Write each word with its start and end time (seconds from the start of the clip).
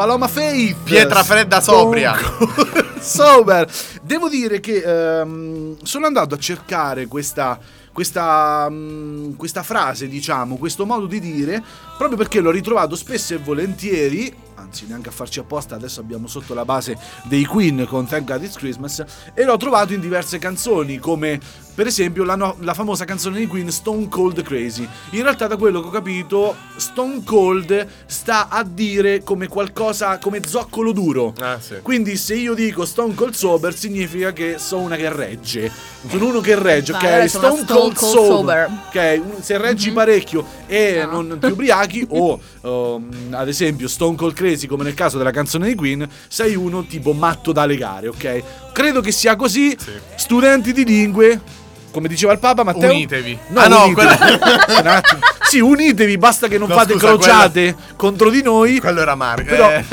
Paloma 0.00 0.28
Faith. 0.28 0.78
Pietra 0.82 1.22
fredda 1.22 1.60
sobria. 1.60 2.16
Sober. 2.98 3.70
Devo 4.00 4.30
dire 4.30 4.58
che 4.58 4.80
ehm, 4.80 5.76
sono 5.82 6.06
andato 6.06 6.34
a 6.34 6.38
cercare 6.38 7.06
questa, 7.06 7.58
questa, 7.92 8.66
mm, 8.70 9.34
questa 9.34 9.62
frase, 9.62 10.08
diciamo, 10.08 10.56
questo 10.56 10.86
modo 10.86 11.04
di 11.04 11.20
dire, 11.20 11.62
proprio 11.98 12.16
perché 12.16 12.40
l'ho 12.40 12.50
ritrovato 12.50 12.96
spesso 12.96 13.34
e 13.34 13.36
volentieri, 13.36 14.34
anzi 14.54 14.86
neanche 14.86 15.10
a 15.10 15.12
farci 15.12 15.38
apposta, 15.38 15.74
adesso 15.74 16.00
abbiamo 16.00 16.28
sotto 16.28 16.54
la 16.54 16.64
base 16.64 16.96
dei 17.24 17.44
Queen 17.44 17.84
con 17.86 18.06
Thank 18.06 18.24
God 18.26 18.42
It's 18.42 18.56
Christmas, 18.56 19.04
e 19.34 19.44
l'ho 19.44 19.58
trovato 19.58 19.92
in 19.92 20.00
diverse 20.00 20.38
canzoni, 20.38 20.96
come 20.96 21.38
per 21.80 21.88
esempio 21.88 22.24
la, 22.24 22.34
no- 22.36 22.56
la 22.60 22.74
famosa 22.74 23.06
canzone 23.06 23.38
di 23.38 23.46
Queen 23.46 23.70
Stone 23.72 24.06
Cold 24.10 24.42
Crazy. 24.42 24.86
In 25.12 25.22
realtà 25.22 25.46
da 25.46 25.56
quello 25.56 25.80
che 25.80 25.86
ho 25.86 25.90
capito, 25.90 26.54
Stone 26.76 27.22
Cold 27.24 27.86
sta 28.04 28.48
a 28.50 28.62
dire 28.64 29.22
come 29.22 29.48
qualcosa, 29.48 30.18
come 30.18 30.42
zoccolo 30.46 30.92
duro. 30.92 31.32
Ah, 31.40 31.58
sì. 31.58 31.76
Quindi 31.80 32.18
se 32.18 32.34
io 32.34 32.52
dico 32.52 32.84
Stone 32.84 33.14
Cold 33.14 33.32
Sober 33.32 33.74
significa 33.74 34.34
che 34.34 34.56
sono 34.58 34.82
una 34.82 34.96
che 34.96 35.10
regge. 35.10 35.72
Sono 36.06 36.26
uno 36.26 36.40
che 36.40 36.54
regge, 36.54 36.92
ok? 36.92 36.98
Stone, 36.98 37.28
Stone 37.28 37.64
Cold, 37.64 37.94
Cold 37.94 37.96
Sober. 37.96 38.68
Sober. 38.68 38.70
Ok, 38.88 39.40
se 39.42 39.56
reggi 39.56 39.88
Mhm. 39.88 39.94
parecchio 39.94 40.44
e 40.66 41.06
No. 41.10 41.22
non 41.22 41.38
ti 41.40 41.46
ubriachi 41.46 42.06
o 42.10 42.38
um, 42.60 43.08
ad 43.30 43.48
esempio 43.48 43.88
Stone 43.88 44.16
Cold 44.16 44.34
Crazy 44.34 44.66
come 44.66 44.84
nel 44.84 44.92
caso 44.92 45.16
della 45.16 45.30
canzone 45.30 45.66
di 45.68 45.74
Queen, 45.74 46.06
sei 46.28 46.54
uno 46.56 46.84
tipo 46.84 47.14
matto 47.14 47.52
da 47.52 47.64
legare, 47.64 48.08
ok? 48.08 48.42
Credo 48.74 49.00
che 49.00 49.12
sia 49.12 49.34
così. 49.34 49.74
Sì. 49.78 49.92
Studenti 50.14 50.74
di 50.74 50.84
lingue, 50.84 51.40
come 51.90 52.08
diceva 52.08 52.32
il 52.32 52.38
Papa 52.38 52.62
Matteo. 52.64 52.90
Unitevi. 52.90 53.38
No, 53.48 53.60
Ah, 53.60 53.68
no, 53.68 53.84
unitevi. 53.84 54.08
Un 54.80 54.86
attimo. 54.86 55.20
Sì, 55.48 55.58
unitevi, 55.60 56.16
basta 56.18 56.46
che 56.48 56.58
non 56.58 56.68
No, 56.68 56.74
fate 56.74 56.92
scusa, 56.92 57.06
crociate 57.08 57.74
contro 57.96 58.30
di 58.30 58.42
noi. 58.42 58.78
Quello 58.80 59.00
era 59.00 59.14
Marco. 59.14 59.44
Però, 59.48 59.70
eh. 59.70 59.84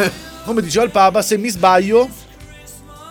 come 0.45 0.61
diceva 0.61 0.85
il 0.85 0.91
Papa, 0.91 1.21
se 1.21 1.37
mi 1.37 1.49
sbaglio, 1.49 2.07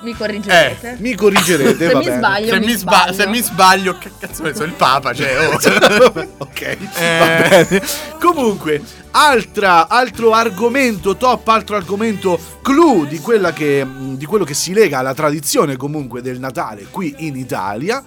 Mi 0.02 0.14
corrigerete. 0.14 0.96
mi 1.00 1.14
corrigerete. 1.14 1.86
Se 1.86 1.92
va 1.92 1.98
mi 1.98 2.04
bene. 2.04 2.16
sbaglio, 2.18 2.52
se, 2.52 2.58
mi 2.60 2.66
mi 2.66 2.72
sba- 2.74 2.90
sbaglio. 2.92 3.12
se 3.14 3.26
mi 3.26 3.42
sbaglio, 3.42 3.98
che 3.98 4.10
cazzo 4.20 4.42
ne 4.44 4.54
so, 4.54 4.62
il 4.64 4.72
Papa, 4.72 5.12
cioè, 5.12 5.48
oh. 5.48 5.56
ok, 6.38 6.60
Eh. 6.60 7.18
va 7.18 7.26
bene. 7.48 7.82
Comunque, 8.20 8.80
altra, 9.12 9.88
altro 9.88 10.32
argomento 10.32 11.16
top, 11.16 11.48
altro 11.48 11.74
argomento 11.76 12.38
clou 12.62 13.06
di, 13.06 13.18
quella 13.18 13.52
che, 13.52 13.84
di 14.12 14.24
quello 14.26 14.44
che 14.44 14.54
si 14.54 14.72
lega 14.72 14.98
alla 14.98 15.14
tradizione 15.14 15.76
comunque 15.76 16.22
del 16.22 16.38
Natale 16.38 16.86
qui 16.90 17.12
in 17.18 17.34
Italia. 17.36 18.04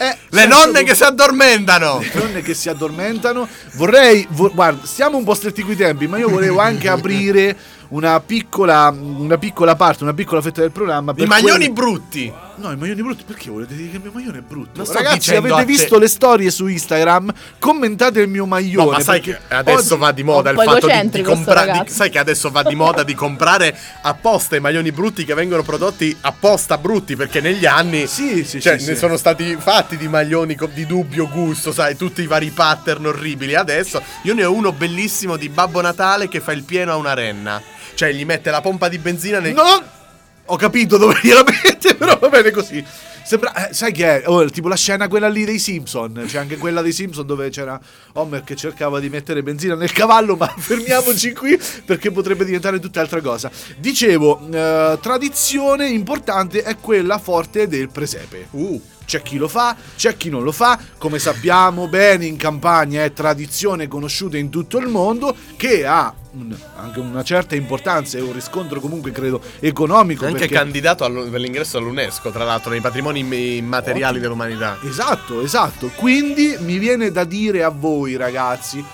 È 0.00 0.16
Le 0.30 0.46
nonne 0.46 0.82
che 0.82 0.94
si 0.94 1.02
addormentano. 1.04 1.98
le 2.00 2.10
donne 2.18 2.40
che 2.40 2.54
si 2.54 2.70
addormentano. 2.70 3.46
Vorrei, 3.74 4.26
vo- 4.30 4.50
guarda, 4.50 4.86
stiamo 4.86 5.18
un 5.18 5.24
po' 5.24 5.34
stretti 5.34 5.62
coi 5.62 5.76
tempi, 5.76 6.06
ma 6.06 6.16
io 6.16 6.30
volevo 6.30 6.58
anche 6.58 6.88
aprire 6.88 7.54
una 7.88 8.18
piccola, 8.20 8.88
una 8.98 9.36
piccola 9.36 9.76
parte, 9.76 10.02
una 10.04 10.14
piccola 10.14 10.40
fetta 10.40 10.62
del 10.62 10.70
programma. 10.70 11.12
I 11.14 11.26
maglioni 11.26 11.66
quelle- 11.66 11.70
brutti. 11.72 12.32
No, 12.60 12.70
i 12.70 12.76
maglioni 12.76 13.00
brutti, 13.00 13.24
perché 13.24 13.48
volete 13.48 13.74
dire 13.74 13.88
che 13.88 13.96
il 13.96 14.02
mio 14.02 14.10
maglione 14.12 14.38
è 14.38 14.42
brutto? 14.42 14.84
Sto 14.84 14.92
Ragazzi, 14.92 15.34
avete 15.34 15.64
visto 15.64 15.98
le 15.98 16.08
storie 16.08 16.50
su 16.50 16.66
Instagram? 16.66 17.32
Commentate 17.58 18.20
il 18.20 18.28
mio 18.28 18.44
maglione. 18.44 18.84
No, 18.84 18.90
ma 18.92 19.00
sai 19.00 19.22
che 19.22 19.38
adesso 19.48 19.96
va 19.96 20.12
di 20.12 20.22
moda 20.22 20.50
il 20.50 20.58
fatto 20.58 20.86
di, 20.86 21.08
di 21.08 21.22
comprare. 21.22 21.84
Sai 21.88 22.10
che 22.10 22.18
adesso 22.18 22.50
va 22.50 22.62
di 22.62 22.74
moda 22.74 23.02
di 23.02 23.14
comprare 23.14 23.74
apposta 24.02 24.56
i 24.56 24.60
maglioni 24.60 24.92
brutti 24.92 25.24
che 25.24 25.32
vengono 25.32 25.62
prodotti 25.62 26.14
apposta 26.20 26.76
brutti 26.76 27.16
perché 27.16 27.40
negli 27.40 27.64
anni. 27.64 28.06
Sì, 28.06 28.44
sì, 28.44 28.60
Cioè, 28.60 28.78
sì, 28.78 28.88
ne 28.88 28.92
sì. 28.92 28.98
sono 28.98 29.16
stati 29.16 29.56
fatti 29.58 29.96
di 29.96 30.06
maglioni 30.06 30.54
di 30.74 30.84
dubbio 30.84 31.30
gusto, 31.30 31.72
sai, 31.72 31.96
tutti 31.96 32.20
i 32.20 32.26
vari 32.26 32.50
pattern 32.50 33.06
orribili. 33.06 33.54
Adesso 33.54 34.02
io 34.24 34.34
ne 34.34 34.44
ho 34.44 34.52
uno 34.52 34.72
bellissimo 34.72 35.38
di 35.38 35.48
Babbo 35.48 35.80
Natale 35.80 36.28
che 36.28 36.40
fa 36.40 36.52
il 36.52 36.64
pieno 36.64 36.92
a 36.92 36.96
una 36.96 37.14
renna. 37.14 37.62
Cioè, 37.94 38.12
gli 38.12 38.26
mette 38.26 38.50
la 38.50 38.60
pompa 38.60 38.88
di 38.88 38.98
benzina 38.98 39.40
nel. 39.40 39.54
No! 39.54 39.98
Ho 40.52 40.56
capito 40.56 40.96
dove 40.96 41.18
gliela 41.22 41.44
mette, 41.44 41.94
però 41.94 42.18
va 42.18 42.28
bene 42.28 42.50
così. 42.50 42.84
Sembra, 43.22 43.68
eh, 43.68 43.74
sai 43.74 43.92
che 43.92 44.22
è? 44.22 44.28
Oh, 44.28 44.44
tipo 44.46 44.66
la 44.66 44.74
scena 44.74 45.06
quella 45.06 45.28
lì 45.28 45.44
dei 45.44 45.58
Simpson. 45.58 46.24
C'è 46.26 46.38
anche 46.38 46.56
quella 46.56 46.82
dei 46.82 46.92
Simpson 46.92 47.24
dove 47.26 47.48
c'era 47.50 47.80
Homer 48.14 48.42
che 48.42 48.56
cercava 48.56 48.98
di 48.98 49.08
mettere 49.08 49.42
benzina 49.42 49.76
nel 49.76 49.92
cavallo, 49.92 50.34
ma 50.34 50.48
fermiamoci 50.58 51.32
qui 51.32 51.58
perché 51.84 52.10
potrebbe 52.10 52.44
diventare 52.44 52.80
tutt'altra 52.80 53.20
cosa. 53.20 53.50
Dicevo, 53.78 54.40
eh, 54.50 54.98
tradizione 55.00 55.88
importante 55.88 56.62
è 56.62 56.76
quella 56.78 57.18
forte 57.18 57.68
del 57.68 57.88
presepe. 57.88 58.48
Uh. 58.50 58.82
C'è 59.10 59.22
chi 59.22 59.38
lo 59.38 59.48
fa, 59.48 59.74
c'è 59.96 60.16
chi 60.16 60.30
non 60.30 60.44
lo 60.44 60.52
fa, 60.52 60.78
come 60.96 61.18
sappiamo 61.18 61.88
bene 61.88 62.26
in 62.26 62.36
campagna 62.36 63.02
è 63.02 63.12
tradizione 63.12 63.88
conosciuta 63.88 64.36
in 64.36 64.50
tutto 64.50 64.78
il 64.78 64.86
mondo 64.86 65.34
che 65.56 65.84
ha 65.84 66.14
un- 66.34 66.54
anche 66.76 67.00
una 67.00 67.24
certa 67.24 67.56
importanza 67.56 68.18
e 68.18 68.20
un 68.20 68.32
riscontro 68.32 68.78
comunque 68.78 69.10
credo 69.10 69.42
economico. 69.58 70.26
Anche 70.26 70.38
perché- 70.38 70.54
candidato 70.54 71.02
allo- 71.02 71.28
per 71.28 71.40
l'ingresso 71.40 71.78
all'UNESCO, 71.78 72.30
tra 72.30 72.44
l'altro, 72.44 72.70
nei 72.70 72.80
patrimoni 72.80 73.18
imm- 73.18 73.32
immateriali 73.32 74.18
Ottimo. 74.18 74.20
dell'umanità. 74.36 74.78
Esatto, 74.86 75.40
esatto. 75.42 75.90
Quindi 75.96 76.56
mi 76.60 76.78
viene 76.78 77.10
da 77.10 77.24
dire 77.24 77.64
a 77.64 77.70
voi 77.70 78.14
ragazzi, 78.14 78.84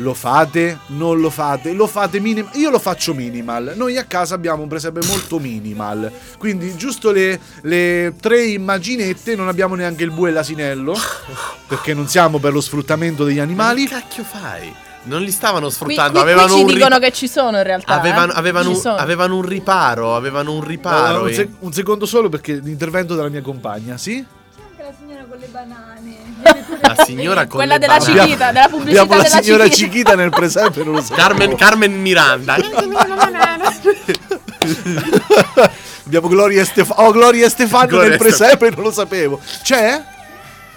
lo 0.00 0.14
fate? 0.14 0.78
Non 0.88 1.18
lo 1.20 1.30
fate? 1.30 1.72
Lo 1.72 1.86
fate 1.86 2.20
minimal? 2.20 2.50
Io 2.56 2.70
lo 2.70 2.78
faccio 2.78 3.14
minimal. 3.14 3.72
Noi 3.76 3.96
a 3.96 4.04
casa 4.04 4.34
abbiamo 4.34 4.62
un 4.62 4.68
presepe 4.68 5.00
molto 5.06 5.38
minimal. 5.38 6.10
Quindi 6.38 6.76
giusto 6.76 7.10
le, 7.10 7.38
le 7.62 8.14
tre 8.20 8.44
immaginette, 8.44 9.34
non 9.36 9.48
abbiamo 9.48 9.74
neanche 9.74 10.04
il 10.04 10.10
bue 10.10 10.30
e 10.30 10.32
l'asinello. 10.32 10.94
Perché 11.66 11.94
non 11.94 12.06
siamo 12.08 12.38
per 12.38 12.52
lo 12.52 12.60
sfruttamento 12.60 13.24
degli 13.24 13.36
Ma 13.36 13.42
animali. 13.42 13.84
che 13.86 13.94
cacchio 13.94 14.24
fai? 14.24 14.72
Non 15.04 15.22
li 15.22 15.30
stavano 15.30 15.66
Qui, 15.66 15.74
sfruttando, 15.74 16.10
qui- 16.12 16.20
qui 16.22 16.30
avevano 16.30 16.54
ci 16.54 16.60
un 16.60 16.66
dicono 16.66 16.96
rip- 16.96 17.00
che 17.02 17.12
ci 17.12 17.28
sono 17.28 17.56
in 17.56 17.62
realtà. 17.62 17.98
avevano, 17.98 18.32
eh. 18.32 18.36
avevano 18.36 18.70
un, 18.70 18.80
avevano 18.98 19.36
un 19.36 19.42
riparo, 19.42 20.14
avevano 20.16 20.52
un 20.52 20.62
riparo. 20.64 21.20
Uh, 21.22 21.26
un, 21.26 21.32
sec- 21.32 21.50
un 21.60 21.72
secondo 21.72 22.04
solo 22.06 22.28
perché 22.28 22.54
l'intervento 22.54 23.14
della 23.14 23.28
mia 23.28 23.40
compagna, 23.40 23.96
sì? 23.96 24.16
Anche 24.16 24.82
la 24.82 24.92
signora 24.98 25.24
con 25.28 25.38
le 25.38 25.46
banane. 25.46 26.16
La 26.80 26.96
signora 27.04 27.46
con 27.46 27.56
Quella 27.56 27.74
le 27.74 27.78
della 27.78 27.98
banane. 27.98 28.20
Cichita, 28.20 28.52
della 28.52 28.68
pubblicità 28.68 29.00
Abbiamo 29.02 29.22
la 29.22 29.28
della 29.28 29.42
signora 29.42 29.64
Cichita. 29.64 29.86
Cichita 29.86 30.14
nel 30.14 30.30
presepe, 30.30 30.84
non 30.84 30.94
lo 30.94 31.02
so. 31.02 31.14
Carmen, 31.14 31.56
Carmen 31.56 32.00
Miranda. 32.00 32.56
Abbiamo 36.06 36.28
Gloria 36.28 36.64
Stefano. 36.64 37.08
Oh, 37.08 37.10
Gloria 37.12 37.48
Stefano 37.48 37.86
Gloria 37.86 38.08
nel 38.10 38.18
presepe, 38.18 38.70
non 38.70 38.82
lo 38.84 38.92
sapevo. 38.92 39.40
C'è? 39.62 40.02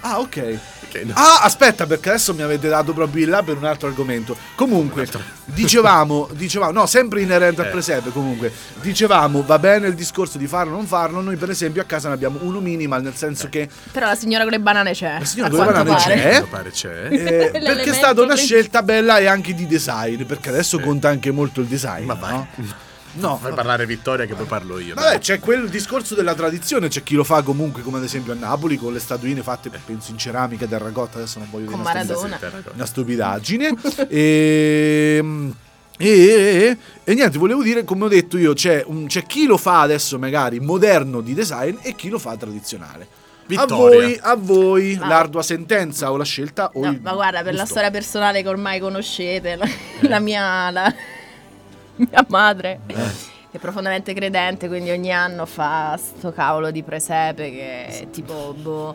Ah, 0.00 0.20
ok. 0.20 0.58
No. 1.04 1.12
Ah, 1.16 1.40
aspetta, 1.42 1.86
perché 1.86 2.10
adesso 2.10 2.34
mi 2.34 2.42
avete 2.42 2.68
dato 2.68 2.92
proprio 2.92 3.24
il 3.24 3.30
là 3.30 3.42
per 3.42 3.56
un 3.56 3.64
altro 3.64 3.88
argomento. 3.88 4.36
Comunque, 4.54 5.08
dicevamo, 5.46 6.28
dicevamo, 6.32 6.72
no, 6.72 6.86
sempre 6.86 7.22
inerente 7.22 7.60
al 7.62 7.68
Eh. 7.68 7.70
presepe, 7.70 8.10
comunque, 8.10 8.52
dicevamo, 8.80 9.42
va 9.44 9.58
bene 9.58 9.88
il 9.88 9.94
discorso 9.94 10.38
di 10.38 10.46
farlo 10.46 10.72
o 10.74 10.76
non 10.76 10.86
farlo, 10.86 11.20
noi 11.20 11.36
per 11.36 11.50
esempio 11.50 11.80
a 11.82 11.84
casa 11.84 12.08
ne 12.08 12.14
abbiamo 12.14 12.38
uno 12.42 12.60
minimal, 12.60 13.02
nel 13.02 13.14
senso 13.16 13.48
che 13.48 13.68
Però 13.90 14.06
la 14.06 14.14
signora 14.14 14.42
con 14.44 14.52
le 14.52 14.60
banane 14.60 14.92
c'è. 14.92 15.16
La 15.18 15.24
signora 15.24 15.48
con 15.50 15.58
le 15.58 15.64
banane 15.66 15.90
pare. 15.90 16.14
c'è. 16.14 16.44
Pare 16.48 16.70
c'è. 16.70 17.08
eh, 17.10 17.50
perché 17.52 17.90
è 17.90 17.94
stata 17.94 18.20
una 18.22 18.36
scelta 18.36 18.82
bella 18.82 19.18
e 19.18 19.26
anche 19.26 19.54
di 19.54 19.66
design, 19.66 20.22
perché 20.24 20.50
adesso 20.50 20.78
conta 20.78 21.08
anche 21.08 21.30
molto 21.30 21.60
il 21.60 21.66
design, 21.66 22.04
Ma 22.06 22.14
vai. 22.14 22.46
no? 23.14 23.36
Fai 23.40 23.52
parlare 23.52 23.86
Vittoria 23.86 24.26
che 24.26 24.34
poi 24.34 24.46
parlo 24.46 24.78
io. 24.78 24.94
Vabbè, 24.94 25.06
dai. 25.08 25.18
c'è 25.18 25.38
quel 25.40 25.68
discorso 25.68 26.14
della 26.14 26.34
tradizione, 26.34 26.88
c'è 26.88 27.02
chi 27.02 27.14
lo 27.14 27.24
fa 27.24 27.42
comunque, 27.42 27.82
come 27.82 27.98
ad 27.98 28.04
esempio 28.04 28.32
a 28.32 28.36
Napoli, 28.36 28.76
con 28.76 28.92
le 28.92 28.98
statuine 29.00 29.42
fatte, 29.42 29.70
penso, 29.84 30.10
in 30.10 30.18
ceramica, 30.18 30.66
terracotta, 30.66 31.18
adesso 31.18 31.38
non 31.38 31.48
voglio 31.50 31.66
dire 31.70 31.76
Con 32.14 32.24
una 32.24 32.38
una 32.74 32.86
stupidaggine. 32.86 33.74
e, 34.08 35.22
e, 35.98 36.08
e- 36.08 36.76
e 37.04 37.14
niente, 37.14 37.38
volevo 37.38 37.62
dire, 37.62 37.84
come 37.84 38.04
ho 38.04 38.08
detto 38.08 38.38
io, 38.38 38.54
c'è, 38.54 38.82
un- 38.86 39.06
c'è 39.06 39.24
chi 39.24 39.46
lo 39.46 39.56
fa 39.56 39.80
adesso 39.82 40.18
magari 40.18 40.58
moderno 40.60 41.20
di 41.20 41.34
design 41.34 41.76
e 41.82 41.94
chi 41.94 42.08
lo 42.08 42.18
fa 42.18 42.36
tradizionale. 42.36 43.06
A 43.42 43.44
Vittoria. 43.66 43.76
voi, 44.06 44.18
a 44.22 44.34
voi 44.36 44.96
Ma- 44.98 45.08
l'ardua 45.08 45.42
sentenza 45.42 46.10
o 46.12 46.16
la 46.16 46.24
scelta 46.24 46.70
o 46.74 46.84
No, 46.84 46.90
il 46.92 47.00
ma 47.02 47.12
guarda, 47.12 47.38
per 47.42 47.52
la 47.52 47.60
gusto. 47.60 47.66
storia 47.66 47.90
personale 47.90 48.40
che 48.40 48.48
ormai 48.48 48.78
conoscete, 48.80 49.56
la, 49.56 49.66
la 50.08 50.20
mia, 50.20 50.70
la- 50.70 50.94
mia 51.96 52.24
madre 52.28 52.80
Eh. 52.86 53.30
è 53.52 53.58
profondamente 53.58 54.14
credente, 54.14 54.66
quindi 54.66 54.90
ogni 54.90 55.12
anno 55.12 55.44
fa 55.44 55.98
sto 56.02 56.32
cavolo 56.32 56.70
di 56.70 56.82
presepe 56.82 57.50
che 57.50 57.86
è 57.86 58.10
tipo 58.10 58.54
boh, 58.56 58.94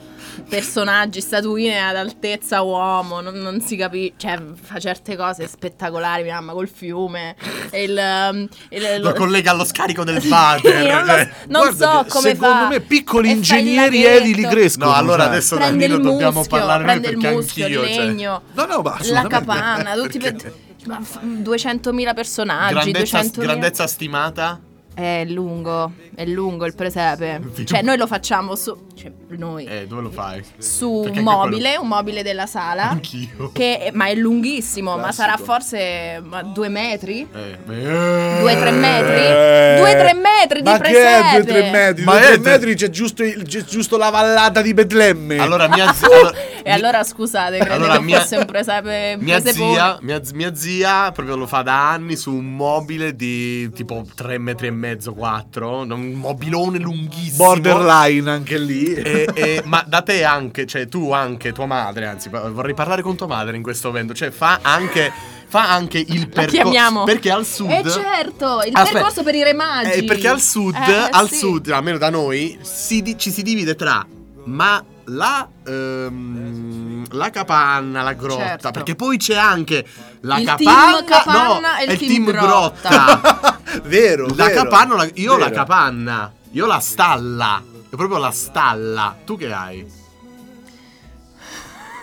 personaggi, 0.50 1.22
statuine 1.22 1.80
ad 1.88 1.96
altezza 1.96 2.62
uomo, 2.64 3.22
non, 3.22 3.36
non 3.36 3.62
si 3.62 3.76
capisce, 3.76 4.14
cioè 4.18 4.40
fa 4.60 4.80
certe 4.80 5.16
cose 5.16 5.46
spettacolari, 5.48 6.24
mia 6.24 6.34
mamma 6.36 6.54
col 6.54 6.68
fiume, 6.68 7.36
il, 7.74 8.00
um, 8.32 8.48
il- 8.70 9.02
Lo 9.02 9.14
collega 9.14 9.52
allo 9.52 9.64
scarico 9.64 10.04
del 10.04 10.20
Sì, 10.22 10.28
water. 10.30 10.74
non, 10.92 11.06
cioè. 11.06 11.30
non 11.50 11.62
Guarda 11.62 11.92
so 11.92 12.04
che 12.04 12.10
come 12.10 12.30
secondo 12.32 12.56
fa. 12.64 12.68
me 12.70 12.80
piccoli 12.80 13.30
ingegneri 13.30 14.06
edili 14.06 14.42
crescono. 14.42 14.90
No, 14.90 14.96
allora 14.96 15.24
sai. 15.26 15.32
adesso 15.34 15.56
prende 15.56 15.88
Danilo 15.88 16.10
dobbiamo 16.10 16.40
muschio, 16.40 16.58
parlare 16.58 16.84
noi 16.84 16.96
il 16.96 17.02
perché 17.02 17.32
muschio, 17.32 17.68
il 17.68 17.78
anch'io, 17.78 17.94
cioè, 17.94 18.06
legno, 18.06 18.42
No, 18.54 18.66
no, 18.66 18.82
ma 18.82 18.98
la 19.04 19.28
capanna, 19.28 19.94
tutti 19.94 20.18
Perché? 20.18 20.42
per... 20.50 20.54
ma 20.88 21.02
fa- 21.02 21.22
200.000 21.22 22.14
personaggi, 22.14 22.74
grandezza, 22.74 23.20
200.000 23.20 23.42
grandezza 23.42 23.88
stimata? 23.88 24.60
È 24.98 25.26
lungo, 25.28 25.92
è 26.16 26.26
lungo 26.26 26.66
il 26.66 26.74
presepe. 26.74 27.40
Cioè, 27.66 27.84
noi 27.84 27.98
lo 27.98 28.08
facciamo 28.08 28.56
su. 28.56 28.76
Cioè, 28.96 29.12
noi. 29.38 29.64
Eh, 29.66 29.86
dove 29.86 30.02
lo 30.02 30.10
fai? 30.10 30.44
su 30.58 31.02
Perché 31.04 31.20
un 31.20 31.26
mobile, 31.26 31.78
un 31.78 31.88
mobile 31.88 32.24
della 32.24 32.48
sala. 32.48 32.90
Anch'io. 32.90 33.52
Che, 33.54 33.92
ma 33.94 34.08
è 34.08 34.16
lunghissimo, 34.16 34.96
ma 34.96 35.04
Classico. 35.04 35.22
sarà 35.22 35.38
forse 35.38 36.20
ma, 36.24 36.42
due 36.42 36.70
metri? 36.70 37.28
Eh, 37.32 37.58
beh. 37.64 38.40
Due, 38.40 38.58
tre 38.58 38.72
metri? 38.72 39.22
Eh, 39.24 39.76
Due, 39.78 39.92
tre 39.98 40.14
metri 40.16 40.62
di 40.64 40.70
Ma 40.70 40.80
che 40.80 40.88
è 40.88 41.20
presepe. 41.42 41.68
2-3 41.68 41.72
metri? 41.72 42.04
Ma 42.04 42.14
2-3 42.16 42.34
è- 42.34 42.38
metri 42.40 42.76
c'è 42.76 42.90
giusto, 42.90 43.24
il- 43.24 43.44
c'è 43.44 43.64
giusto 43.66 43.98
la 43.98 44.10
vallata 44.10 44.62
di 44.64 44.74
Betlemme. 44.74 45.38
Allora, 45.38 45.68
mia 45.68 45.94
zia. 45.94 46.08
allora- 46.08 46.34
E 46.64 46.72
allora 46.72 47.04
scusate, 47.04 47.60
credo 47.60 47.74
Allora, 47.76 47.98
che 47.98 48.02
mia- 48.04 48.20
fosse 48.20 48.36
un 48.38 48.46
presepe 48.46 49.16
Mia 49.20 49.40
zia, 49.42 49.98
mia, 50.02 50.20
mia 50.34 50.56
zia 50.56 51.12
proprio 51.12 51.36
lo 51.38 51.46
fa 51.48 51.62
da 51.62 51.92
anni 51.92 52.16
su 52.18 52.34
un 52.34 52.56
mobile 52.56 53.16
di 53.16 53.72
tipo 53.72 54.04
3 54.16 54.38
metri 54.40 54.68
e 54.68 54.72
mezzo, 54.72 54.86
4. 54.96 55.80
Un 55.82 56.12
mobilone 56.14 56.80
lunghissimo. 56.80 57.46
Borderline 57.46 58.30
anche 58.30 58.58
lì. 58.58 58.94
E- 58.94 59.28
e- 59.34 59.62
ma 59.66 59.84
da 59.88 60.02
te 60.02 60.24
anche, 60.24 60.66
cioè 60.66 60.88
tu 60.88 61.12
anche, 61.12 61.52
tua 61.52 61.66
madre, 61.66 62.06
anzi, 62.08 62.30
vorrei 62.30 62.74
parlare 62.74 63.02
con 63.02 63.16
tua 63.16 63.28
madre 63.28 63.56
in 63.56 63.64
questo 63.64 63.90
momento. 63.90 64.14
Cioè, 64.14 64.32
fa 64.32 64.60
anche, 64.62 65.12
fa 65.48 65.72
anche 65.72 65.98
il 66.00 66.30
percorso. 66.30 66.62
chiamiamo. 66.62 67.04
Perché 67.04 67.32
al 67.32 67.46
sud. 67.46 67.70
Eh 67.72 67.84
certo, 67.90 68.62
il 68.66 68.72
Aspetta. 68.74 68.92
percorso 68.92 69.24
per 69.24 69.36
i 69.36 69.44
remaggi. 69.44 70.00
Eh, 70.00 70.04
perché 70.04 70.28
al 70.28 70.42
sud, 70.42 70.76
Eh, 70.76 71.10
al 71.12 71.28
sì. 71.30 71.36
sud, 71.36 71.70
almeno 71.70 71.98
da 71.98 72.10
noi, 72.10 72.58
si 72.62 73.02
di- 73.02 73.18
ci 73.18 73.32
si 73.32 73.42
divide 73.44 73.76
tra 73.76 74.06
ma 74.46 74.82
la, 75.10 75.46
ehm, 75.66 77.06
la 77.12 77.30
capanna, 77.30 78.02
la 78.02 78.14
grotta, 78.14 78.44
Certo. 78.46 78.72
perché 78.72 78.96
poi 78.96 79.18
c'è 79.18 79.36
anche 79.36 79.86
la 80.22 80.38
Il 80.40 80.46
capanna, 80.46 81.04
team 81.04 81.06
capanna 81.06 81.60
no, 81.72 81.78
e 81.80 81.84
il 81.84 81.90
è 81.92 81.98
team 81.98 82.26
grotta. 82.26 82.90
grotta. 82.90 83.60
vero, 83.86 84.26
la 84.28 84.46
vero, 84.48 84.64
capanna, 84.64 84.96
la- 84.96 85.10
io 85.16 85.34
ho 85.34 85.38
la 85.38 85.46
vero. 85.46 85.56
capanna, 85.58 86.34
io 86.52 86.64
ho 86.64 86.68
la 86.68 86.80
stalla, 86.80 87.64
è 87.90 87.96
proprio 87.96 88.18
la 88.18 88.32
stalla. 88.32 89.16
Tu 89.26 89.38
che 89.38 89.52
hai? 89.54 89.86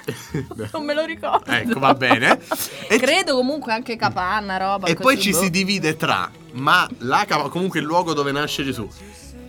Non 0.73 0.85
me 0.85 0.93
lo 0.95 1.05
ricordo. 1.05 1.51
ecco, 1.51 1.79
va 1.81 1.95
bene. 1.95 2.39
E 2.89 2.99
Credo 2.99 3.35
comunque 3.37 3.73
anche 3.73 3.97
capanna, 3.97 4.59
roba. 4.59 4.87
E 4.87 4.95
poi 4.97 5.19
ci 5.19 5.31
boh. 5.31 5.39
si 5.43 5.51
divide 5.51 5.97
tra, 5.97 6.31
ma 6.53 6.87
la 6.99 7.25
cava- 7.27 7.49
comunque 7.49 7.81
il 7.81 7.87
luogo 7.87 8.13
dove 8.13 8.31
nasce 8.33 8.65
Gesù. 8.65 8.87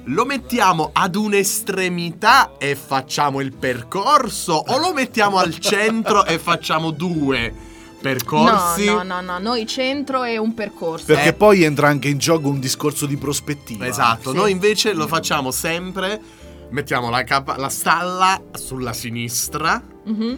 Lo 0.10 0.24
mettiamo 0.24 0.92
ad 0.94 1.16
un'estremità 1.16 2.52
e 2.58 2.76
facciamo 2.76 3.42
il 3.42 3.52
percorso 3.54 4.54
o 4.54 4.78
lo 4.78 4.94
mettiamo 4.94 5.40
al 5.40 5.58
centro 5.60 6.26
e 6.26 6.38
facciamo 6.40 6.92
due 6.92 7.65
percorsi? 8.10 8.86
No, 8.86 9.02
no, 9.02 9.22
no, 9.22 9.22
no, 9.22 9.40
noi 9.40 9.66
centro 9.66 10.24
e 10.24 10.38
un 10.38 10.54
percorso. 10.54 11.06
Perché 11.06 11.30
Eh. 11.30 11.34
poi 11.34 11.64
entra 11.64 11.88
anche 11.88 12.08
in 12.08 12.18
gioco 12.20 12.48
un 12.50 12.60
discorso 12.60 13.06
di 13.08 13.18
prospettiva. 13.18 13.88
Esatto, 13.88 14.30
Sì. 14.32 14.36
noi 14.36 14.52
invece 14.52 14.94
lo 14.94 15.08
facciamo 15.08 15.50
sempre, 15.52 16.22
mettiamo 16.70 17.10
la, 17.10 17.24
capa- 17.24 17.58
la 17.58 17.70
stalla 17.70 18.40
sulla 18.54 18.94
sinistra. 18.94 19.82
Mhm. 20.06 20.38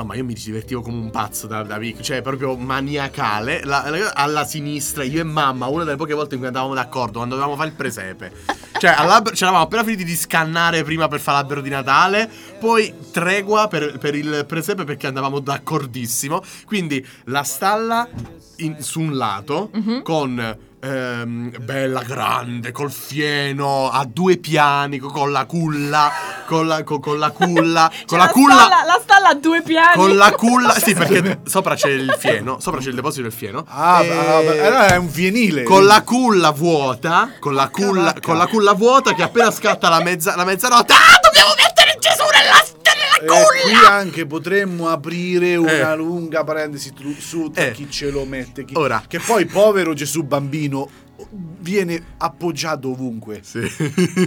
No, 0.00 0.06
ma 0.06 0.14
io 0.14 0.24
mi 0.24 0.32
divertivo 0.32 0.80
come 0.80 0.96
un 0.98 1.10
pazzo 1.10 1.46
da, 1.46 1.62
da 1.62 1.76
piccolo, 1.76 2.02
cioè 2.02 2.22
proprio 2.22 2.56
maniacale. 2.56 3.60
La- 3.64 3.84
la- 3.90 4.12
alla 4.14 4.46
sinistra, 4.46 5.04
io 5.04 5.20
e 5.20 5.24
mamma, 5.24 5.66
una 5.66 5.84
delle 5.84 5.98
poche 5.98 6.14
volte 6.14 6.32
in 6.36 6.38
cui 6.40 6.46
andavamo 6.48 6.72
d'accordo, 6.72 7.18
quando 7.18 7.34
dovevamo 7.34 7.54
fare 7.58 7.68
il 7.68 7.74
presepe. 7.76 8.32
Cioè, 8.78 8.94
ci 9.34 9.42
eravamo 9.42 9.64
appena 9.64 9.84
finiti 9.84 10.04
di 10.04 10.16
scannare 10.16 10.82
prima 10.84 11.06
per 11.08 11.20
fare 11.20 11.36
l'albero 11.36 11.60
di 11.60 11.68
Natale, 11.68 12.30
poi 12.58 12.94
tregua 13.12 13.68
per, 13.68 13.98
per 13.98 14.14
il 14.14 14.46
presepe 14.48 14.84
perché 14.84 15.06
andavamo 15.06 15.38
d'accordissimo. 15.38 16.40
Quindi 16.64 17.06
la 17.24 17.42
stalla 17.42 18.08
in- 18.56 18.76
su 18.80 19.00
un 19.00 19.18
lato, 19.18 19.68
Mhm. 19.74 20.02
con 20.02 20.56
ehm, 20.82 21.52
bella 21.60 22.02
grande, 22.02 22.72
col 22.72 22.90
fieno, 22.90 23.90
a 23.90 24.04
due 24.06 24.36
piani, 24.38 24.98
co- 24.98 25.08
con 25.10 25.30
la 25.32 25.44
culla, 25.44 26.10
con 26.46 26.66
la, 26.66 26.82
co- 26.82 26.98
con 27.00 27.18
la 27.18 27.30
culla, 27.30 27.90
con 28.06 28.18
la 28.18 28.24
la 28.24 28.30
culla... 28.30 28.54
Stalla, 28.54 28.84
la 28.84 28.98
stalla 29.02 29.28
a 29.28 29.34
due 29.34 29.62
piani. 29.62 29.94
Con 29.94 30.16
la 30.16 30.30
culla, 30.32 30.72
sì, 30.74 30.94
perché 30.94 31.40
sopra 31.44 31.74
c'è 31.74 31.88
il 31.90 32.14
fieno, 32.18 32.58
sopra 32.60 32.80
c'è 32.80 32.88
il 32.88 32.94
deposito 32.94 33.22
del 33.22 33.32
fieno. 33.32 33.64
Ah, 33.68 34.02
E- 34.02 34.10
ah, 34.10 34.36
allora 34.66 34.86
è 34.88 34.96
un 34.96 35.08
fienile. 35.08 35.62
con 35.64 35.84
la 35.86 36.02
culla 36.02 36.50
vuota, 36.50 37.32
con 37.38 37.54
la 37.54 37.68
culla, 37.68 38.14
con 38.20 38.36
la 38.36 38.46
culla 38.46 38.72
vuota 38.72 39.14
che 39.14 39.22
appena 39.22 39.50
scatta 39.50 39.88
la, 39.88 40.00
mezza, 40.02 40.34
la 40.36 40.44
mezzanotte, 40.44 40.92
ah, 40.92 41.18
dobbiamo 41.22 41.50
mettere 41.56 41.96
Gesù 41.98 42.22
nella, 42.32 42.58
culla! 42.60 42.79
Qui 43.26 43.86
anche 43.88 44.26
potremmo 44.26 44.88
aprire 44.88 45.56
una 45.56 45.92
Eh. 45.92 45.96
lunga 45.96 46.44
parentesi 46.44 46.92
su 47.18 47.50
tra 47.50 47.66
Eh. 47.66 47.72
chi 47.72 47.90
ce 47.90 48.10
lo 48.10 48.24
mette. 48.24 48.64
chi- 48.64 48.74
Ora. 48.76 49.02
Che 49.06 49.18
poi, 49.18 49.46
povero 49.46 49.92
Gesù 49.94 50.22
bambino, 50.22 50.88
viene 51.30 52.02
appoggiato 52.18 52.90
ovunque. 52.90 53.40
Sì. 53.42 53.60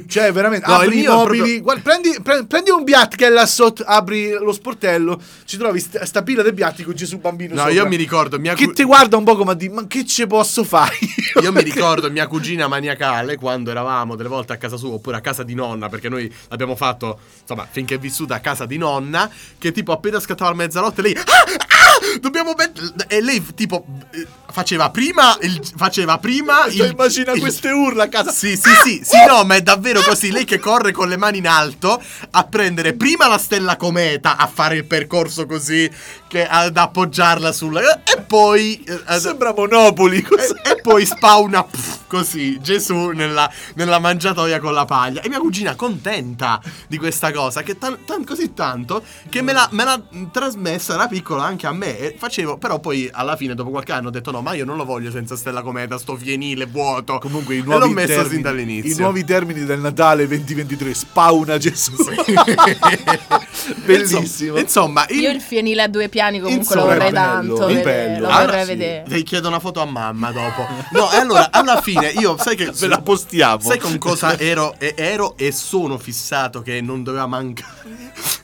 Cioè, 0.07 0.31
veramente, 0.31 0.67
No, 0.67 0.75
apri 0.75 1.03
i 1.03 1.07
mobili. 1.07 1.37
proprio- 1.37 1.61
guarda, 1.61 1.81
prendi, 1.81 2.15
pre- 2.21 2.45
prendi 2.45 2.69
un 2.69 2.83
biat 2.83 3.15
che 3.15 3.27
è 3.27 3.29
là 3.29 3.45
sotto, 3.45 3.83
apri 3.85 4.31
lo 4.31 4.51
sportello, 4.51 5.21
ci 5.45 5.57
trovi 5.57 5.79
sta, 5.79 6.05
sta 6.05 6.23
pila 6.23 6.43
di 6.43 6.51
biatti 6.53 6.83
con 6.83 6.93
Gesù 6.95 7.19
bambino. 7.19 7.53
No, 7.53 7.59
sopra. 7.61 7.73
io 7.73 7.87
mi 7.87 7.95
ricordo 7.95 8.39
mia 8.39 8.53
Che 8.53 8.65
cu- 8.65 8.73
ti 8.73 8.83
guarda 8.83 9.17
un 9.17 9.23
po' 9.23 9.35
come 9.35 9.51
a 9.51 9.55
dire, 9.55 9.73
ma 9.73 9.87
che 9.87 10.05
ci 10.05 10.25
posso 10.27 10.63
fare? 10.63 10.95
Io 11.41 11.51
mi 11.51 11.61
ricordo 11.63 12.09
mia 12.11 12.27
cugina 12.27 12.67
maniacale 12.67 13.35
quando 13.37 13.71
eravamo 13.71 14.15
delle 14.15 14.29
volte 14.29 14.53
a 14.53 14.57
casa 14.57 14.77
sua 14.77 14.89
oppure 14.93 15.17
a 15.17 15.21
casa 15.21 15.43
di 15.43 15.55
nonna, 15.55 15.89
perché 15.89 16.09
noi 16.09 16.31
l'abbiamo 16.49 16.75
fatto, 16.75 17.19
insomma, 17.41 17.67
finché 17.69 17.95
è 17.95 17.99
vissuta 17.99 18.35
a 18.35 18.39
casa 18.39 18.65
di 18.65 18.77
nonna, 18.77 19.29
che 19.57 19.71
tipo 19.71 19.91
appena 19.91 20.19
scattava 20.19 20.51
la 20.51 20.55
mezzanotte 20.57 21.01
lei... 21.01 21.13
Ah! 21.15 21.21
Ah! 21.23 21.82
Dobbiamo 22.21 22.53
mettere... 22.57 22.87
E 23.07 23.21
lei 23.21 23.43
tipo 23.55 23.85
eh, 24.11 24.25
faceva 24.51 24.89
prima 24.89 25.37
il... 25.41 25.59
Faceva 25.75 26.17
prima 26.17 26.63
Cioè, 26.69 26.85
il... 26.87 26.91
immagina 26.91 27.31
il- 27.33 27.39
queste 27.39 27.69
urla 27.69 28.03
a 28.03 28.07
casa. 28.09 28.31
Sì, 28.31 28.55
sì, 28.55 28.69
sì, 28.83 29.01
sì, 29.03 29.17
no, 29.27 29.43
ma 29.43 29.55
è 29.55 29.61
davvero 29.61 30.01
così. 30.01 30.31
Lei 30.31 30.45
che 30.45 30.59
corre 30.59 30.91
con 30.91 31.07
le 31.09 31.17
mani 31.17 31.39
in 31.39 31.47
alto 31.47 32.01
a 32.31 32.43
prendere 32.45 32.93
prima 32.93 33.27
la 33.27 33.37
stella 33.37 33.75
cometa, 33.77 34.37
a 34.37 34.47
fare 34.47 34.75
il 34.77 34.85
percorso 34.85 35.45
così, 35.45 35.89
che, 36.27 36.47
ad 36.47 36.75
appoggiarla 36.77 37.51
sulla. 37.51 38.03
E 38.03 38.21
poi. 38.25 38.81
eh, 38.85 39.01
ad- 39.05 39.19
Sembra 39.21 39.53
Monopoli. 39.53 40.17
e, 40.63 40.69
e 40.71 40.81
poi 40.81 41.05
spawna 41.05 41.63
pff, 41.63 41.99
così 42.07 42.59
Gesù 42.61 43.09
nella, 43.09 43.49
nella 43.75 43.99
mangiatoia 43.99 44.59
con 44.59 44.73
la 44.73 44.85
paglia. 44.85 45.21
E 45.21 45.29
mia 45.29 45.39
cugina 45.39 45.75
contenta 45.75 46.61
di 46.87 46.97
questa 46.97 47.31
cosa, 47.31 47.61
che 47.63 47.77
tan- 47.77 47.99
tan- 48.05 48.25
così 48.25 48.53
tanto 48.53 49.03
che 49.29 49.41
me 49.41 49.53
l'ha, 49.53 49.67
me 49.71 49.83
l'ha 49.83 50.01
trasmessa 50.31 50.95
da 50.95 51.07
piccola 51.07 51.43
anche 51.43 51.67
a 51.67 51.71
me. 51.71 51.82
E 51.83 52.15
facevo, 52.17 52.57
però 52.57 52.79
poi 52.79 53.09
alla 53.11 53.35
fine, 53.35 53.53
dopo 53.55 53.69
qualche 53.69 53.91
anno, 53.91 54.07
ho 54.07 54.11
detto: 54.11 54.31
no, 54.31 54.41
ma 54.41 54.53
io 54.53 54.65
non 54.65 54.77
lo 54.77 54.85
voglio 54.85 55.11
senza 55.11 55.35
stella 55.35 55.61
cometa, 55.61 55.97
sto 55.97 56.15
fienile 56.15 56.65
vuoto. 56.65 57.19
Comunque 57.19 57.55
i 57.55 57.59
E 57.59 57.63
nuovi 57.63 57.79
l'ho 57.87 57.93
messo 57.93 58.07
termini, 58.07 58.29
sin 58.33 58.41
dall'inizio. 58.41 58.91
I 58.91 58.95
nuovi 58.99 59.23
termini 59.23 59.65
del 59.65 59.79
Natale 59.79 60.27
2023 60.27 60.93
spawna 60.93 61.57
Gesù. 61.57 61.91
Bellissimo. 63.85 64.57
Insomma, 64.57 65.05
il- 65.09 65.19
Io 65.21 65.29
il 65.31 65.41
fienile 65.41 65.83
a 65.83 65.87
due 65.87 66.09
piani 66.09 66.39
comunque 66.39 66.63
Insomma, 66.65 66.81
lo 66.81 66.87
vorrei 66.87 67.11
bello, 67.11 67.55
tanto. 67.55 67.65
vedere, 67.67 67.83
bello. 67.83 68.19
Lo 68.19 68.27
Allora 68.27 68.45
vorrei 68.45 68.61
sì. 68.63 68.67
vedere. 68.69 69.03
Ti 69.09 69.23
chiedo 69.23 69.47
una 69.47 69.59
foto 69.59 69.81
a 69.81 69.85
mamma 69.85 70.31
dopo. 70.31 70.67
No, 70.91 71.11
e 71.11 71.15
allora 71.17 71.51
alla 71.51 71.81
fine 71.81 72.07
io 72.07 72.37
sai 72.37 72.55
che 72.55 72.71
Ve 72.73 72.87
la 72.87 73.01
postiamo. 73.01 73.59
Sai 73.61 73.79
con 73.79 73.97
cosa 73.97 74.37
ero 74.39 74.75
e, 74.79 74.93
ero 74.97 75.35
e 75.37 75.51
sono 75.51 75.97
fissato 75.97 76.61
che 76.61 76.81
non 76.81 77.03
doveva 77.03 77.27
mancare 77.27 77.82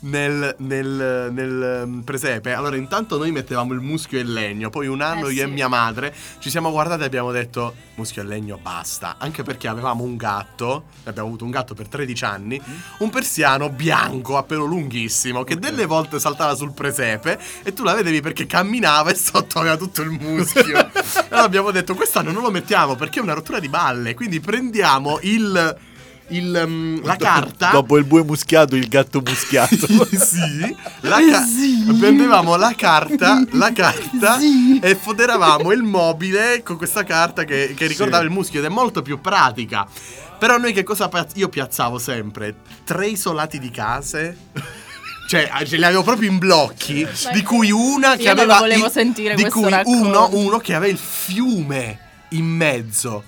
nel, 0.02 0.56
nel, 0.60 1.30
nel, 1.32 1.82
um, 1.86 2.02
presepe? 2.02 2.54
Allora, 2.54 2.76
intanto 2.76 3.18
noi 3.18 3.32
mettevamo 3.32 3.74
il 3.74 3.80
muschio 3.80 4.18
e 4.18 4.22
il 4.22 4.32
legno. 4.32 4.70
Poi 4.70 4.88
un 4.88 5.02
anno 5.02 5.28
Eh, 5.28 5.34
io 5.34 5.44
e 5.44 5.48
sì. 5.48 5.52
mia 5.52 5.68
madre 5.68 6.14
ci 6.40 6.50
siamo 6.50 6.72
guardati 6.72 7.04
e 7.04 7.06
abbiamo 7.06 7.32
detto 7.32 7.76
muschio 7.96 8.22
e 8.22 8.26
legno 8.26 8.58
basta. 8.62 9.16
Anche 9.18 9.44
perché 9.44 9.68
avevamo 9.68 10.04
un 10.04 10.16
gatto, 10.16 10.86
abbiamo 11.04 11.28
avuto 11.28 11.46
un 11.46 11.52
gatto 11.52 11.74
per 11.74 11.88
13 11.88 12.26
anni, 12.26 12.62
un 13.00 13.10
persiano 13.10 13.70
bianco 13.70 14.38
a 14.38 14.44
pelo 14.44 14.66
lunghissimo 14.66 15.44
che 15.44 15.58
delle 15.58 15.86
volte 15.86 16.20
saltava 16.20 16.56
sul 16.56 16.72
presepe 16.72 17.40
e 17.64 17.74
tu 17.74 17.84
la 17.84 17.94
vedevi 17.94 18.22
perché 18.22 18.46
camminava 18.46 19.10
e 19.12 19.16
sotto 19.16 19.60
aveva 19.60 19.78
tutto 19.78 20.02
il 20.02 20.12
muschio. 20.12 20.78
allora 21.30 21.44
abbiamo 21.44 21.72
detto 21.72 21.96
quest'anno 21.96 22.32
non 22.32 22.44
lo 22.44 22.52
mettiamo 22.52 22.96
perché 22.96 23.20
è 23.20 23.22
una 23.22 23.34
rottura 23.34 23.60
di 23.60 23.70
balle, 23.70 24.14
quindi 24.14 24.40
prendiamo 24.40 25.20
il... 25.24 25.88
il, 26.30 26.64
mm, 26.68 27.04
la 27.04 27.16
carta 27.16 27.70
Dopo 27.72 27.98
il 27.98 28.04
bue 28.06 28.24
muschiato, 28.24 28.76
il 28.76 28.88
gatto 28.88 29.22
muschiato. 29.26 29.76
sì, 30.18 30.76
la 31.02 31.18
ca- 31.20 31.46
prendevamo 31.98 32.56
la 32.56 32.74
carta, 32.76 33.44
la 33.52 33.72
carta 33.72 34.38
e 34.82 34.96
foderavamo 34.96 35.72
il 35.72 35.84
mobile 35.84 36.62
con 36.64 36.78
questa 36.78 37.04
carta 37.04 37.44
che, 37.46 37.74
che 37.76 37.88
ricordava 37.88 38.24
il 38.24 38.30
muschio 38.30 38.60
ed 38.60 38.66
è 38.66 38.70
molto 38.70 39.02
più 39.02 39.20
pratica. 39.22 39.88
Però 40.38 40.58
noi 40.58 40.72
che 40.72 40.84
cosa 40.84 41.10
piaz- 41.10 41.36
io 41.36 41.50
piazzavo 41.50 41.98
sempre? 41.98 42.56
Tre 42.86 43.08
isolati 43.08 43.60
di 43.60 43.70
case. 43.72 44.38
Cioè, 45.28 45.48
ce 45.66 45.78
li 45.78 45.84
avevo 45.84 46.02
proprio 46.02 46.30
in 46.32 46.40
blocchi, 46.40 47.06
di 47.34 47.44
cui 47.44 47.70
una 47.72 48.16
che 48.16 48.24
Io 48.24 48.30
non 48.30 48.40
aveva 48.40 48.54
lo 48.56 48.60
volevo 48.62 48.86
il- 48.86 48.92
sentire 48.92 49.36
di 49.36 49.42
questo 49.44 49.60
cui 49.60 49.70
racconto. 49.70 50.08
uno, 50.08 50.30
uno 50.32 50.58
che 50.58 50.74
aveva 50.74 50.92
il 50.92 50.98
fiume 50.98 52.00
in 52.30 52.46
mezzo. 52.46 53.24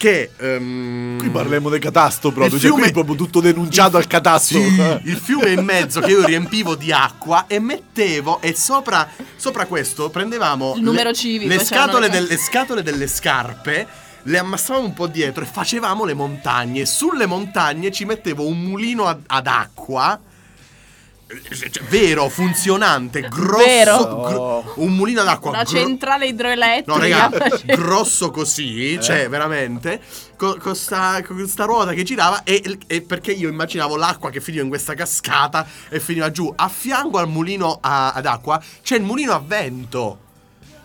Che 0.00 0.30
ehm, 0.34 1.18
Qui 1.18 1.28
parliamo 1.28 1.68
del 1.68 1.78
catasto 1.78 2.32
proprio. 2.32 2.54
Il 2.56 2.58
Cioè, 2.62 2.70
qui 2.70 2.78
fiume- 2.78 2.88
è 2.88 2.92
proprio 2.94 3.16
tutto 3.16 3.40
denunciato 3.40 3.98
al 3.98 4.06
catasto. 4.06 4.54
sì, 4.58 5.00
il 5.02 5.16
fiume 5.22 5.50
in 5.50 5.62
mezzo 5.62 6.00
che 6.00 6.12
io 6.12 6.24
riempivo 6.24 6.74
di 6.74 6.90
acqua 6.90 7.44
e 7.46 7.58
mettevo 7.58 8.40
e 8.40 8.54
sopra, 8.56 9.06
sopra 9.36 9.66
questo 9.66 10.08
prendevamo 10.08 10.72
Il 10.76 10.82
numero 10.82 11.10
le, 11.10 11.14
civico, 11.14 11.48
le 11.52 11.58
c'erano 11.58 11.88
scatole, 11.92 12.06
le- 12.06 12.12
delle, 12.12 12.36
scatole 12.38 12.82
delle 12.82 13.06
scarpe 13.06 13.86
le 14.22 14.38
ammassavamo 14.38 14.86
un 14.86 14.94
po' 14.94 15.06
dietro 15.06 15.44
e 15.44 15.46
facevamo 15.46 16.06
le 16.06 16.14
montagne. 16.14 16.86
Sulle 16.86 17.26
montagne 17.26 17.90
ci 17.92 18.06
mettevo 18.06 18.46
un 18.46 18.58
mulino 18.58 19.04
ad, 19.06 19.20
ad 19.26 19.46
acqua. 19.46 20.18
Eh, 21.30 21.70
cioè, 21.70 21.84
vero, 21.84 22.28
funzionante, 22.28 23.20
grosso, 23.28 23.64
Vero? 23.64 24.20
gro- 24.22 24.72
un 24.76 24.94
mulino 24.94 25.22
d'acqua 25.22 25.52
La 25.52 25.62
gro- 25.62 25.70
centrale 25.78 26.26
idroelettrica. 26.26 26.92
No, 26.92 26.98
raga, 27.00 27.30
faceva- 27.48 27.74
grosso 27.80 28.30
così, 28.30 28.98
cioè 29.00 29.28
veramente, 29.28 30.00
co- 30.36 30.56
con 30.60 30.74
sta, 30.74 31.22
con 31.24 31.46
sta 31.46 31.64
ruota 31.64 31.92
che 31.92 32.02
girava 32.02 32.42
e, 32.42 32.78
e 32.86 33.00
perché 33.02 33.32
io 33.32 33.48
immaginavo 33.48 33.96
l'acqua 33.96 34.30
che 34.30 34.40
finiva 34.40 34.62
in 34.64 34.68
questa 34.68 34.94
cascata 34.94 35.66
e 35.88 36.00
finiva 36.00 36.30
giù. 36.30 36.52
A 36.56 36.68
fianco 36.68 37.18
al 37.18 37.28
mulino 37.28 37.78
a- 37.80 38.12
ad 38.12 38.26
acqua 38.26 38.60
c'è 38.82 38.96
il 38.96 39.02
mulino 39.02 39.32
a 39.32 39.42
vento. 39.44 40.18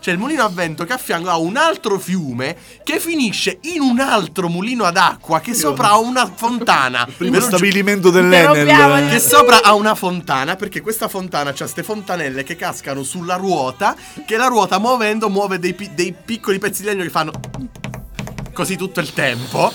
C'è 0.06 0.12
il 0.12 0.20
mulino 0.20 0.44
a 0.44 0.50
vento 0.50 0.84
che 0.84 0.94
a 0.94 1.00
fianco 1.00 1.30
ha 1.32 1.38
un 1.38 1.58
altro 1.58 1.98
fiume 1.98 2.56
che 2.84 3.00
finisce 3.00 3.58
in 3.62 3.82
un 3.82 4.00
altro 4.00 4.50
mulino 4.50 4.84
ad 4.84 4.98
acqua 4.98 5.40
che 5.40 5.56
sopra 5.56 5.90
ha 5.90 5.98
una 5.98 6.32
fontana. 6.32 7.08
Primo 7.18 7.34
lo 7.34 7.40
gi- 7.40 7.48
stabilimento 7.48 8.12
dell'Enel. 8.12 9.10
che 9.10 9.20
sopra 9.20 9.64
ha 9.64 9.74
una 9.74 9.96
fontana 9.96 10.56
perché 10.56 10.82
questa 10.82 11.08
fontana 11.08 11.54
c'ha 11.54 11.64
queste 11.64 11.82
fontanelle 11.82 12.44
che 12.44 12.56
cascano 12.56 13.02
sulla 13.02 13.34
ruota 13.34 13.96
che 14.28 14.38
la 14.38 14.46
ruota 14.46 14.78
muovendo 14.78 15.28
muove 15.28 15.58
dei, 15.58 15.74
pi- 15.74 15.96
dei 15.96 16.14
piccoli 16.14 16.60
pezzi 16.60 16.84
di 16.84 16.90
legno 16.90 17.02
che 17.02 17.10
fanno 17.10 17.32
così 18.54 18.76
tutto 18.78 19.00
il 19.00 19.12
tempo 19.12 19.74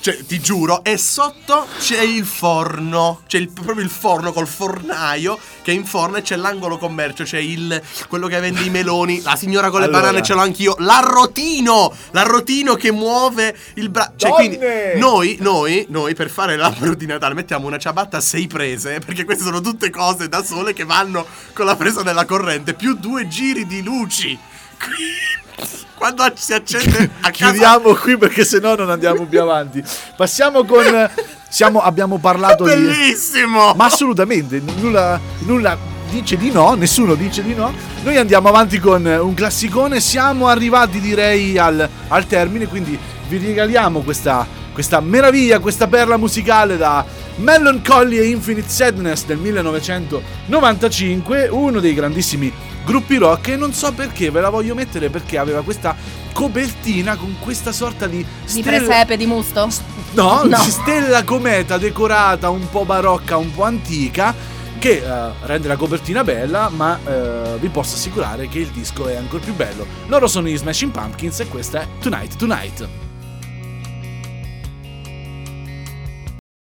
cioè 0.00 0.24
ti 0.24 0.40
giuro 0.40 0.82
e 0.82 0.96
sotto 0.96 1.66
c'è 1.78 2.00
il 2.00 2.24
forno 2.24 3.22
c'è 3.26 3.38
il- 3.38 3.50
proprio 3.50 3.84
il 3.84 3.90
forno 3.90 4.32
col 4.32 4.46
fornaio 4.48 5.38
che 5.62 5.72
inforna 5.72 6.18
e 6.18 6.22
c'è 6.22 6.36
l'angolo 6.36 6.78
commercio 6.78 7.24
c'è 7.24 7.38
il 7.38 7.80
quello 8.08 8.26
che 8.26 8.40
vende 8.40 8.62
i 8.62 8.70
meloni 8.70 9.20
la 9.22 9.36
signora 9.36 9.68
con 9.70 9.80
le 9.80 9.86
Allora. 9.86 10.00
banane 10.02 10.22
ce 10.22 10.32
l'ho 10.34 10.40
anch'io 10.40 10.74
l'arrotino 10.78 11.94
l'arrotino 12.12 12.74
che 12.76 12.90
muove 12.92 13.54
il 13.74 13.90
braccio 13.90 14.28
cioè 14.28 14.30
quindi 14.32 14.58
noi, 14.96 15.36
noi, 15.40 15.84
noi 15.90 16.14
per 16.14 16.30
fare 16.30 16.56
l'albero 16.56 16.94
di 16.96 17.06
Natale 17.06 17.34
mettiamo 17.34 17.66
una 17.66 17.78
ciabatta 17.78 18.16
a 18.16 18.20
sei 18.20 18.46
prese, 18.46 19.00
perché 19.00 19.24
queste 19.24 19.44
sono 19.44 19.60
tutte 19.60 19.90
cose 19.90 20.28
da 20.28 20.42
sole 20.42 20.72
che 20.72 20.84
vanno 20.84 21.26
con 21.52 21.66
la 21.66 21.76
presa 21.76 22.02
della 22.02 22.24
corrente, 22.24 22.74
più 22.74 22.94
due 22.94 23.28
giri 23.28 23.66
di 23.66 23.82
luci. 23.82 24.38
Quando 25.94 26.24
si 26.34 26.52
accende 26.52 27.10
a 27.20 27.30
casa... 27.30 27.50
Chiudiamo 27.50 27.94
qui 27.94 28.16
perché 28.16 28.44
sennò 28.44 28.74
non 28.74 28.90
andiamo 28.90 29.24
più 29.26 29.40
avanti. 29.40 29.82
Passiamo 30.16 30.64
con. 30.64 31.10
Siamo, 31.48 31.80
abbiamo 31.80 32.18
parlato 32.18 32.64
di. 32.64 32.70
Bellissimo! 32.70 33.74
Ma 33.74 33.84
assolutamente, 33.84 34.62
nulla, 34.78 35.20
nulla 35.40 35.76
dice 36.10 36.36
di 36.36 36.50
no, 36.50 36.74
nessuno 36.74 37.14
dice 37.14 37.42
di 37.42 37.54
no. 37.54 37.72
Noi 38.02 38.16
andiamo 38.16 38.48
avanti 38.48 38.78
con 38.78 39.04
un 39.04 39.34
classicone, 39.34 40.00
siamo 40.00 40.48
arrivati 40.48 41.00
direi 41.00 41.56
al, 41.58 41.88
al 42.08 42.26
termine, 42.26 42.66
quindi 42.66 42.98
vi 43.28 43.38
regaliamo 43.38 44.00
questa, 44.00 44.46
questa 44.72 45.00
meraviglia, 45.00 45.60
questa 45.60 45.86
perla 45.86 46.16
musicale 46.16 46.76
da 46.76 47.04
Melancholy 47.40 48.18
e 48.18 48.26
Infinite 48.28 48.68
Sadness 48.68 49.24
del 49.24 49.38
1995, 49.38 51.48
uno 51.48 51.80
dei 51.80 51.94
grandissimi 51.94 52.52
gruppi 52.84 53.16
rock 53.16 53.48
e 53.48 53.56
non 53.56 53.72
so 53.72 53.92
perché 53.92 54.30
ve 54.30 54.40
la 54.40 54.50
voglio 54.50 54.74
mettere 54.74 55.08
perché 55.10 55.38
aveva 55.38 55.62
questa 55.62 55.96
copertina 56.32 57.16
con 57.16 57.36
questa 57.40 57.72
sorta 57.72 58.06
di 58.06 58.18
Di 58.18 58.26
stella- 58.44 58.76
presepe 58.78 59.16
di 59.16 59.26
musto? 59.26 59.68
No, 60.12 60.42
No. 60.48 60.56
stella 60.58 61.24
cometa 61.24 61.78
decorata 61.78 62.50
un 62.50 62.68
po' 62.70 62.84
barocca, 62.84 63.36
un 63.36 63.52
po' 63.54 63.64
antica, 63.64 64.34
che 64.78 65.02
eh, 65.04 65.30
rende 65.42 65.68
la 65.68 65.76
copertina 65.76 66.24
bella, 66.24 66.68
ma 66.70 66.98
eh, 67.04 67.56
vi 67.58 67.68
posso 67.68 67.96
assicurare 67.96 68.48
che 68.48 68.60
il 68.60 68.68
disco 68.68 69.08
è 69.08 69.16
ancora 69.16 69.42
più 69.44 69.54
bello. 69.54 69.86
Loro 70.08 70.26
sono 70.26 70.48
gli 70.48 70.56
Smashing 70.56 70.90
Pumpkins 70.92 71.40
e 71.40 71.48
questa 71.48 71.80
è 71.82 71.86
Tonight 72.00 72.36
Tonight. 72.36 72.88